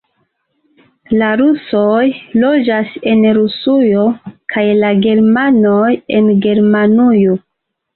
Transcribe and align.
La 1.21 1.27
rusoj 1.41 2.01
loĝas 2.45 2.97
en 3.13 3.23
Rusujo 3.41 4.09
kaj 4.57 4.67
la 4.83 4.93
germanoj 5.09 5.87
en 6.21 6.37
Germanujo. 6.51 7.43